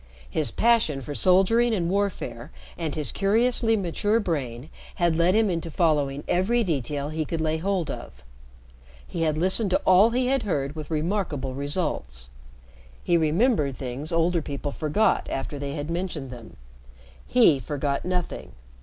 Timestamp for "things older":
13.77-14.41